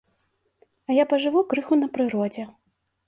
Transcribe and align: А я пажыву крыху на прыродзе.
А 0.87 0.95
я 1.01 1.05
пажыву 1.11 1.43
крыху 1.53 1.81
на 1.83 1.93
прыродзе. 1.99 2.51